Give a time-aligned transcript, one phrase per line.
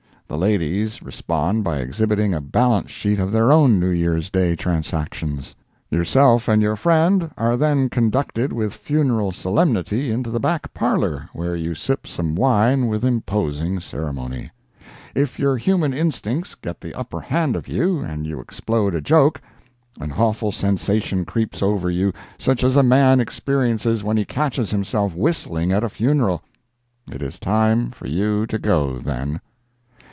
[0.27, 5.57] The ladies respond by exhibiting a balance sheet of their own New Year's Day transactions.
[5.89, 11.53] Yourself and your friend are then conducted with funeral solemnity into the back parlor, where
[11.53, 14.51] you sip some wine with imposing ceremony.
[15.13, 19.41] If your human instincts get the upper hand of you and you explode a joke,
[19.99, 25.13] an awful sensation creeps over you such as a man experiences when he catches himself
[25.13, 26.41] whistling at a funeral.
[27.11, 29.41] It is time for you to go, then.